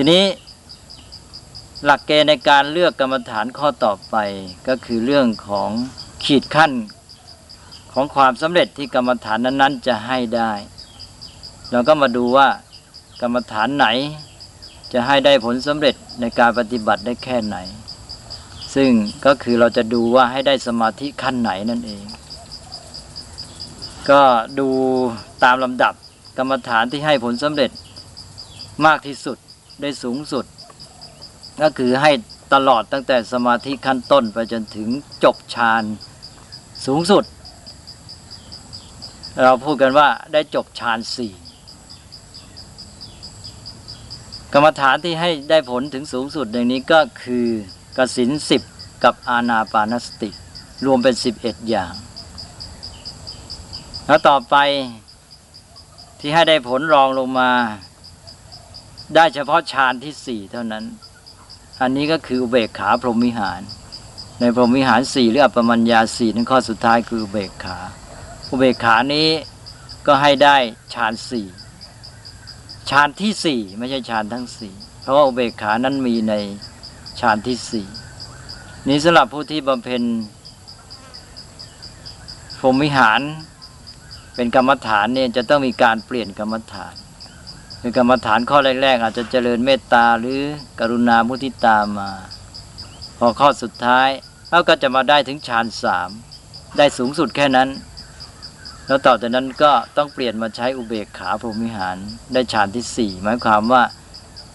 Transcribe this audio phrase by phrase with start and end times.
[0.00, 0.24] ทีนี้
[1.84, 4.16] หลักเกณฑ์ในการเลือกกรรมฐานข้อต่อไป
[4.68, 5.70] ก็คือเรื่องของ
[6.24, 6.72] ขีดขั้น
[7.92, 10.52] ของความสำเร็จที่กรรมฐานนั้นๆ จะให้ได้
[11.70, 12.48] เราก็มาดูว่า
[13.20, 13.86] กรรมฐานไหน
[14.92, 17.56] จะให้ได้ผลสำเร็จในการปฏิบัติได้แค่ไหน
[18.74, 18.90] ซึ่ง
[19.26, 22.04] ก็คือเราจะดูว่าให้ได้สมาธิขั้นไหนนั่นเอง
[24.10, 24.22] ก็
[24.58, 24.68] ดู
[25.44, 25.94] ตามลำดับ
[26.38, 27.70] กรรมฐานที่ให้ผลสำเร็จ
[28.88, 29.38] มากที่สุด
[29.80, 30.44] ได้สูงสุด
[31.60, 32.10] ก็คือให้
[32.54, 34.88] ตลอดตั้งแต่สมาธิขั้นต้นไปจนถึง
[35.24, 35.84] จบฌาน
[36.86, 37.24] สูงสุด
[39.42, 41.32] เราพูดกันว่าได้จบฌานสี่
[44.52, 47.46] กรรมฐานที่ให้ได้ผลถึงสูงสุดอย่างนี้ก็คือ
[47.96, 48.62] กสินสิบ
[49.04, 50.30] กับอาณาปานสติ
[50.84, 51.94] รวมเป็นสิบเอ็ดอย่าง
[54.06, 54.56] แล้วต่อไป
[56.18, 57.50] ที่ให้ได้ผลรองลงมา
[59.14, 60.84] ได้เฉพาะฌานที่สี่เท่านั้น
[61.80, 63.60] อันนี้ก็คืออุเบกขาพรหมิหาร
[64.40, 67.78] ในพรหมิหารสี่หรืออัปปมัญญาสี่นั้นข้อสุดท้ายคืออุเบกขา
[68.50, 69.28] อุเบกขานี้
[70.06, 70.56] ก็ให้ได้
[70.94, 71.46] ฌานสี่
[72.90, 76.34] ฌานที่สี่ไม่ใช่ฌานทั้งสี่เพราะว่าอุเบกขานั้นมีใน
[77.20, 77.86] ฌานที่สี่
[78.88, 80.02] นี้สำหรับผู้ที่บำเพ็ญ
[82.60, 83.20] พรหมิหาร
[84.34, 86.94] เป็นกรรมฐานเนี่ยจะต้องมีการเปลี่ยนกรรมฐาน
[87.80, 90.40] คือกรรมฐานข้อแรก ๆ อาจจะเจริญเมตตาหรือ
[90.80, 92.10] กรุณามุทิตามา
[93.18, 94.08] พอข้อสุดท้าย
[94.50, 96.10] เราก็จะมาได้ถึงฌานสาม
[96.76, 97.68] ได้สูงสุดแค่นั้น
[98.86, 101.96] แล้วต่อจากนั้นก็ต้องเปลี่ยนมาใช้อุเบกขาพรหมิหาร
[102.32, 103.82] ได้ฌานที่สี่หมายความว่า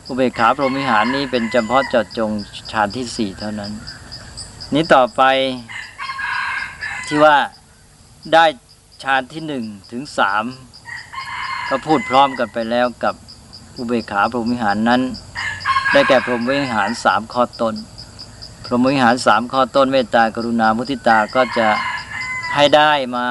[0.08, 2.32] อุเบกขาพรหมิหารนี้เป็นเฉพาะเจาะจง
[2.72, 3.72] ฌานที่สี่เท่านั้น
[4.74, 5.22] นี้ต่อไป
[7.08, 7.36] ที่ว่า
[8.34, 8.46] ได้
[9.04, 10.44] ฌานที่หนึ่งถึงสาม
[11.70, 13.16] ก็พูดพร้อมกันไปแล้วกับ
[13.78, 15.02] อุเบกขาพรหมวิหารนั้น
[15.92, 17.76] ได้แก่พรหมวิหารสามข้อต้น
[18.66, 21.68] พรหมวิหารสามข้อต้นเมตตากรุณามุทิตาก็จะ
[22.56, 23.28] ให้ได้มา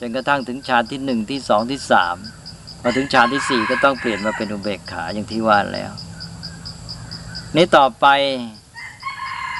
[0.00, 2.16] จนกระทั่งถึงฌานที่หนึ่งที่สองที่สาม
[2.80, 5.92] พอถึงฌานที่สี่ก็ต้องเปลี่ยนมาเป็นอุเบกขาอย่างที่ว่าแล้ว
[7.56, 8.06] นี้ต่อไป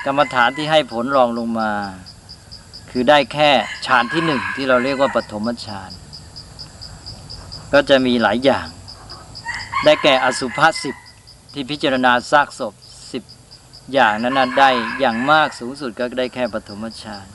[0.04, 1.70] กรรมฐานที่ให้ผลรองลงมา
[2.90, 3.50] คือได้แค่
[3.86, 5.90] ฌานที่หนึ่งที่เราเรียกว่าปฐมฌาน
[7.72, 8.66] ก็จะมีหลายอย่าง
[9.84, 10.94] ได้แก่อสุภาสิบ
[11.52, 12.74] ที่พิจารณาซากศพ
[13.12, 13.22] สิบ
[13.92, 17.26] อย่างนั้นได้อย่างมากสูงสุดก็ได้แค่ปฐมฌาน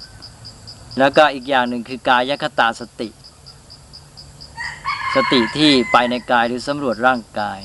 [0.97, 3.09] แล้วก็อีกอย่างหนึ่งคือกายคตาสติ
[5.16, 7.59] สติที่ไปในกายหรือสำรวจร่างกาย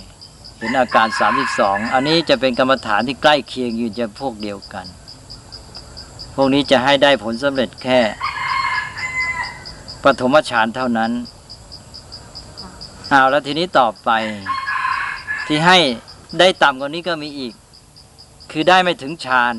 [0.59, 1.09] เห็นอาการ
[1.50, 4.87] 32 อันนี้จะเป็นกรรมฐานที่ใกล้เคียงอยู่จะพวกเดียวกัน
[6.34, 8.00] พวกนี้จะให้ได้ผลสำเร็จแค่
[10.04, 11.12] ปฐมฌานเท่านั้น
[13.10, 14.10] เอาแล้วทีนี้ต่อไป
[15.46, 15.78] ที่ให้
[16.38, 17.54] ได้ต่ำกว่านี้ก็มีอีก
[18.50, 19.54] คือได้ไม่ถึงฌาน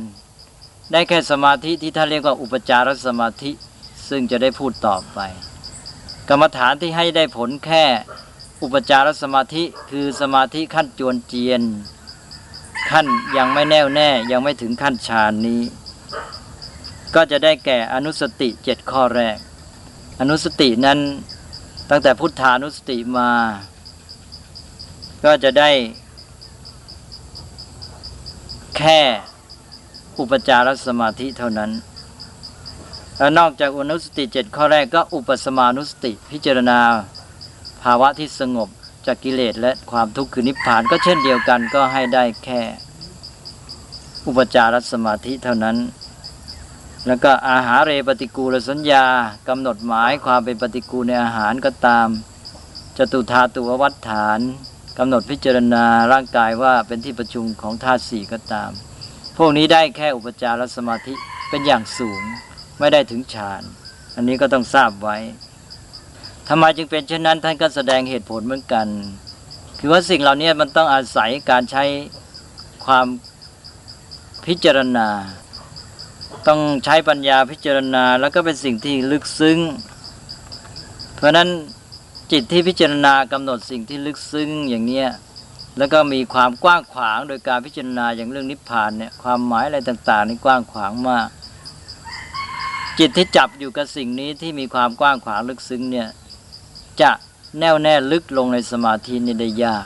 [0.91, 3.51] ได้แค่สมาธิที่ท่านเรียกว่าอุปจารสมาธิ
[4.09, 5.19] ซึ่งจะได้พูดต่อไป
[6.29, 7.85] กรรมฐานที่ให้ได้ผลแค่
[8.63, 11.61] อุปจารสมาธิคือสมาธิขั้นจวนเจียน
[12.91, 13.05] ขั้น
[13.37, 15.61] ยังไม่แน่วแน่ยังไม่ถึงขั้นฌานนี้
[17.15, 19.37] ก็จะได้แก่อนุสติเจ็ดข้อแรก
[20.19, 20.99] อนุสตินั้น
[21.89, 23.31] ตั้งแต่พุทธานุสติมา
[25.23, 25.69] ก็จะได้
[28.77, 28.99] แค่
[30.19, 31.71] อุปจารสมาธิเท่านั้น
[33.17, 36.79] แล้วนอกจากอนุสติเจ็ดข้อแรกก็อุปสมานุสติ พิจารณา
[37.83, 38.69] ภาวะที่สงบ
[39.05, 42.61] จากกิเลสและความทุกข์คือนิพพานก็เช่นเดียวกันก็ให้ได้แค่
[44.27, 45.77] อุปจารสมาธิเท่านั้น
[47.07, 49.05] แล้วก็อาหารเรปฏิกูลสัญญา
[49.47, 52.07] กำหนดหมายความเป็นปฏิกูลในอาหารก็ตาม
[52.97, 54.39] จตุธาตุววัฏฐาน
[54.97, 58.71] กำหนดพิจารณาร่างกายว่าเป็นที่ประชุมของธาตุสี่ก็ตาม
[59.37, 61.13] พวกนี้ได้แค่อุปจารสมาธิ
[61.49, 62.21] เป็นอย่างสูง
[62.79, 63.61] ไม่ได้ถึงฌาน
[64.15, 65.17] อันนี้ก็ต้องทราบไว้
[66.49, 68.87] ทำไมจึงเป็นเช่นนั้นท่านก็แสดงเหตุผลเหมือนกัน
[69.79, 71.83] คือว่าสิ่งเหล่านี้มันต้องอาศัยการใช้
[72.85, 73.05] ความ
[74.45, 75.09] พิจารณา
[76.47, 79.59] ต้องใช้ปัญญาพิจารณา แล้วก็เป็นสิ่งที่ลึกซึ้ง
[81.15, 81.49] เพราะนั้น
[82.31, 85.09] จิตที่พิจารณากำหนดสิ่งที่ลึกซึ้งอย่างเนี้ย
[85.77, 91.27] แล้วก็มีความกว้างขวางโดยการพิจารณาอย่างเรื่องนิพพานเนี่ยความหมายอะไรต่างๆนี่กว้างขวางมาก
[92.99, 96.07] จิตที่จับอยู่กับสิ่งนี้ที่มีความกว้างขวางลึกซึ้งเนี่ย
[97.01, 97.11] จะ
[97.59, 99.85] แน่วแน่ลึกลงในสมาธินี่ได้ยาก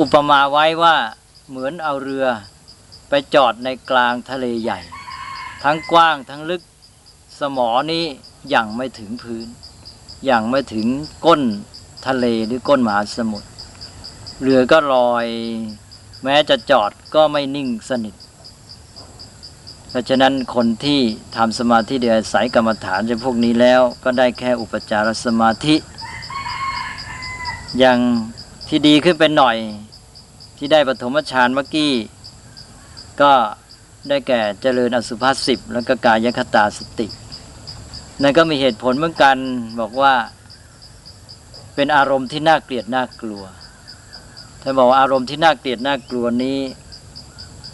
[0.00, 0.96] อุปมาไว้ว่า
[1.48, 2.26] เหมือนเอาเรือ
[3.14, 4.80] ไปจอดในกลางทะเลใหญ่
[5.62, 6.62] ทั้งกว้างทั้งลึก
[7.38, 8.04] สมอนี้
[8.54, 9.46] ยังไม่ถึงพื้น
[10.30, 10.86] ยังไม่ถึง
[11.26, 11.42] ก้น
[12.06, 13.48] ทะเลหรือก้นมหาสมุทร
[14.40, 15.26] เรือก็ลอย
[16.24, 18.14] แม้จะจอดก็ไม่นิ่งสนิท
[19.90, 21.00] เพราะฉะนั้นคนที่
[21.36, 25.76] ทำสมาธิโดยอาศัยกรรมฐานจะพวกนี้แล้วก็ได้แค่อุปจารสมาธิ
[27.78, 27.98] อย่าง
[28.68, 29.56] ที่ดีขึ้นเป็นหน่อย
[30.56, 31.92] ที่ได้ปฐมฌานเมื่อกี้
[33.20, 33.32] ก็
[34.08, 37.06] ได้แก่เจริญอสุภาสิบแล้วก็กายคตาสติ
[38.22, 39.36] นั่นก็มีเหตุผลเหมือนกัน
[39.80, 40.14] บอกว่า
[41.74, 43.42] เป็นอารมณ์ที่น่าเกลียดน่ากลัว
[44.62, 46.58] ถ้าบอกว่าอารมณ์ที่น่าเกลียดน่ากลัวนี้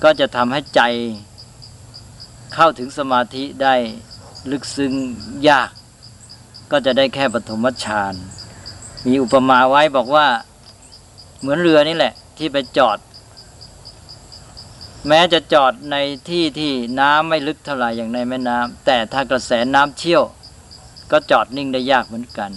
[0.02, 0.80] ก็จะทำให้ใจ
[2.54, 3.74] เข้าถึงสมาธิได้
[4.50, 4.92] ลึกซึ้ง
[5.48, 5.70] ยาก
[6.70, 8.14] ก็จะได้แค่ปฐมฌาน
[9.06, 10.26] มีอุปมาไว้บอกว่า
[11.40, 12.98] เหมือนเรือนี่แหละ ที่ไปจอด
[15.06, 15.96] แม้จะจอดใน
[16.28, 20.22] ที่ที่น้ำไม่ลึกเท่าไหร่อย่างในแม่น้ำแต่ถ้ากระแสน้ำเชี่ยว
[21.10, 22.50] ก็จอดนิ่งได้ยากเหมือนกัน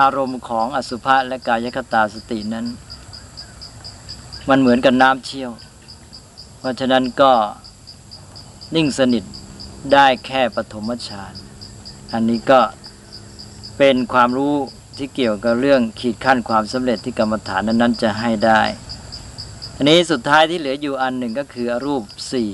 [0.00, 2.66] อารมณ์ของอสุภะและกายคตาสตินั้น
[4.48, 5.50] มันเหมือนกับน้ำเชี่ยว
[6.58, 7.32] เพราะฉะนั้นก็
[8.74, 9.24] นิ่งสนิท
[9.92, 11.34] ได้แค่ปฐมฌาน
[12.12, 12.60] อันนี้ก็
[13.78, 14.54] เป็นความรู้
[14.96, 18.62] ที่เกี่ยวกับเรื่องขีดขั้นความสำเร็จที่กรรมฐานนั้นๆจะให้ได้
[19.78, 22.02] อันนี้สุดท้ายที่เหลืออยู่อันหนึ่งก็คืออรูป
[22.32, 22.50] สี่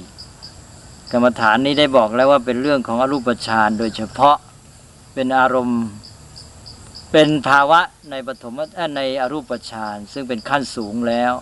[1.12, 4.36] กรรมฐานนี้ได้บอกแล้วว่าเป็นเรื่องของอรูปฌานโดยเฉพาะ
[5.14, 5.82] เป็นอารมณ์
[7.12, 7.80] เป็นภาวะ
[8.10, 8.54] ในปฐม
[8.96, 11.32] ในอรูปฌานซึ่งเป็นขั้นสูงแล้ว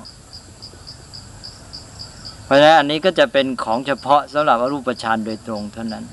[2.44, 6.04] เพราะฉะนั้นอันนี้ก็จะเป็นของเฉพาะสำหรับอรูปฌานโดยตรงเท่านั้น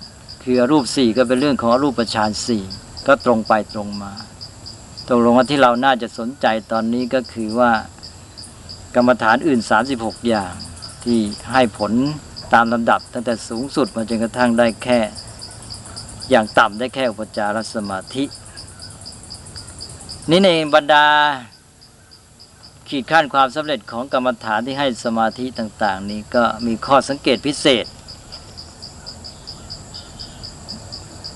[0.44, 2.64] คืออรูปสี่ก็เป็นเรื่องของอรูปฌานสี่
[3.08, 4.14] ก็ตรงไปตรงมา
[5.08, 7.72] ตรงลงว่าที่เราน่าจะสนใจตอนนี้ก็คือว่า
[8.98, 9.62] กรรมฐานอื่น
[9.94, 10.54] 36 อย่าง
[11.04, 11.20] ที่
[11.52, 11.92] ให้ผล
[12.54, 15.00] ตามลำดับ ตั้งแต่สูงสุดมาจนกระทั่งได้แค่
[16.30, 18.24] อย่างต่ำได้แค่อุปจารสมาธิ
[20.30, 21.06] นี่ในบรรดา
[22.90, 27.86] ขีดขั้นความสำเร็จของกรรมฐานที่ให้สมาธิต่าง ๆ นี้ก็มีข้อสังเกตพิเศษ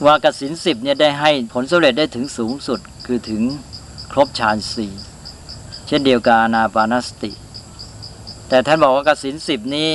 [0.05, 3.41] ว่ากสินสิบเนี่ยได้ให้ผลสำเร็จได้ถึงสูงสุดคือถึง
[4.11, 4.93] ครบฌานสี่
[5.87, 7.31] เช่นเดียวกับอนาปานสติ
[8.53, 9.89] แต่ท่านบอกว่ากสินสิบนี้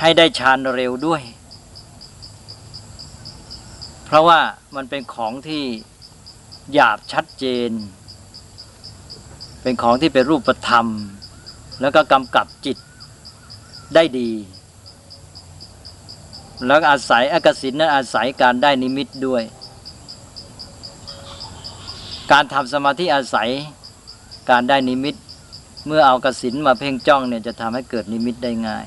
[0.00, 1.22] ให้ได้ฌานเร็วด้วย
[4.04, 4.40] เพราะว่า
[4.76, 5.62] มันเป็นของที่
[6.72, 7.70] หยาบชัดเจน
[9.62, 10.86] เป็นของที่เป็นรูปธรรม
[11.80, 12.78] แล้วก็กำกับจิต
[13.94, 14.30] ได้ดี
[16.66, 19.42] แล้วอาศัยอากสิณนั้นอาศัยการได้นิมิตด้วย
[22.32, 23.50] การทำสมาธิอาศัย
[24.50, 25.14] การได้นิมิต
[25.86, 28.86] เมื่อเอากสิณมาเพ่งจ้องเนี่ยจะทำให้เกิดนิมิตได้ง่าย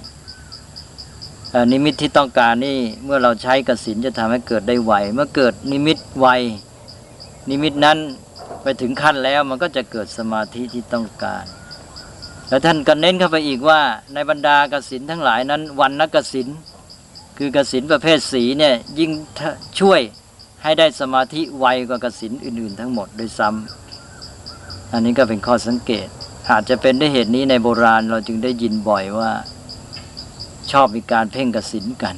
[1.72, 6.28] นิมิตที่ต้องการนี่เมื่อเราใช้กสิณจะทำให้เกิดได้ไวเมื่อเกิดนิมิตไว
[7.50, 7.98] นิมิตนั้น
[8.64, 11.46] ไปถึงขั้นแล้วมันก็จะเกิดสมาธิที่ต้องการ
[12.50, 13.82] แล้วท่านก็เน้นเข้าไปอีกว่า
[14.14, 16.48] ในบรรดากสินทั้งหลายนั้น วันนักกสิน
[17.38, 19.12] คือกสินประเภทสีเนี่ยยิ่ง
[19.80, 20.02] ช่วย
[20.64, 26.08] ให้ได้สมาธิไวกว่ากสินอื่น ๆ ทั้งหมดโดยซ้ำอันนี้ก็เป็นข้อสังเกต
[26.52, 29.32] อาจจะเป็นด้วยเหตุนี้ในโบราณเราจึงได้ยินบ่อยว่า
[30.72, 32.16] ชอบมีการเพ่งกสินกัน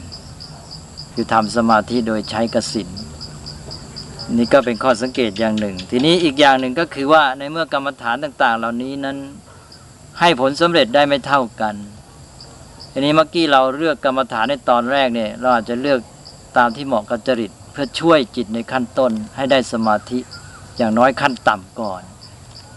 [1.13, 2.89] คือทำสมาธิโดยใช้กสิน
[4.37, 9.17] นี่ก็เป็นข้อสังเกตอย่างหนึ่ง ทีนี้อีกอย่างหนึ่งก็คือว่าในเมื่อกรรมฐานต่าง ๆ เหล่านี้นั้น
[10.19, 11.75] ให้ผลสำเร็จได้ไม่เท่ากัน
[12.91, 15.99] ทีนี้เมื่อกี้เราเลือกกรรมฐานในตอนแรกเนี่ยเราอาจจะเลือก
[16.57, 20.19] ตามที่เหมาะกับจริต เพื่อช่วยจิตในขั้นต้นให้ได้สมาธิ
[20.77, 22.03] อย่างน้อยขั้นต่ำก่อน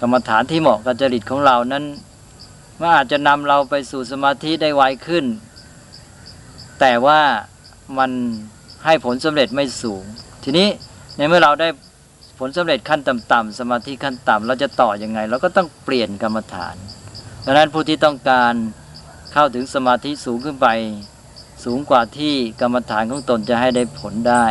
[0.04, 1.84] กรรมฐานที่เหมาะกับจริตของเรานั้น
[2.82, 5.24] ว่าอาจจะนำเราไปสู่สมาธิได้ไวขึ้น
[6.80, 7.20] แต่ว่า
[7.98, 8.10] มัน
[8.84, 10.02] ให้ผลสำเร็จไม่สูง
[10.44, 10.68] ทีนี้
[11.16, 11.68] ในเมื่อเราได้
[12.38, 16.76] ผลสำเร็จขั้นต่ำๆสมาธิขั้นต่ำเราจะต่ออยังไง เราก็ต้องเปลี่ยนกรรมฐาน
[17.44, 18.54] ดังนั้นผู้ที่ต้องการ
[19.32, 20.68] เข้าถึงสมาธิสูงขึ้นไป
[21.64, 24.46] สูงกว่าที่กรรมฐานของตนจะให้ได้ผลได้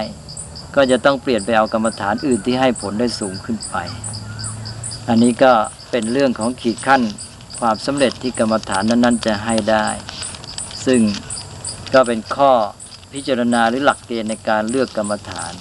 [0.76, 3.76] ก็จะต้องเปลี่ยนไปเอากรรมฐานอื่นที่ให้ผลได้สูงขึ้นไป
[5.08, 5.54] อันนี้ก็
[5.92, 7.02] เป็นเรื่องของขีดขั้น
[7.60, 9.88] ความสำเร็จที่กรรมฐานนั้น ๆ จะให้ได้
[10.86, 11.02] ซึ่ง
[11.94, 12.52] ก็เป็นข้อ
[13.14, 15.54] พิจารณาหรือหลักเกณฑ์ในการเลือกกรรมฐาน